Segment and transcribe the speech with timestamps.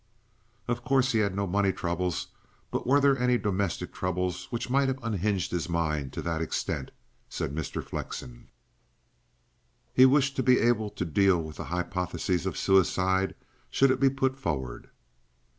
[0.67, 2.29] "Of course he had no money troubles;
[2.71, 6.89] but were there any domestic troubles which might have unhinged his mind to that extent?"
[7.29, 7.85] said Mr.
[7.87, 8.47] Flexen.
[9.93, 13.35] He wished to be able to deal with the hypothesis of suicide,
[13.69, 14.89] should it be put forward.